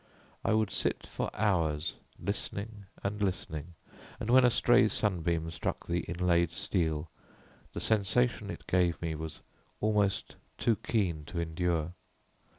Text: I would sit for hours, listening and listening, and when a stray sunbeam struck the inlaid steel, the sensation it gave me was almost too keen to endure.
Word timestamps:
I 0.43 0.53
would 0.53 0.71
sit 0.71 1.05
for 1.05 1.29
hours, 1.35 1.93
listening 2.19 2.87
and 3.03 3.21
listening, 3.21 3.75
and 4.19 4.31
when 4.31 4.43
a 4.43 4.49
stray 4.49 4.87
sunbeam 4.87 5.51
struck 5.51 5.85
the 5.85 5.99
inlaid 6.07 6.49
steel, 6.53 7.11
the 7.73 7.81
sensation 7.81 8.49
it 8.49 8.65
gave 8.65 8.99
me 8.99 9.13
was 9.13 9.41
almost 9.79 10.37
too 10.57 10.77
keen 10.77 11.23
to 11.25 11.39
endure. 11.39 11.93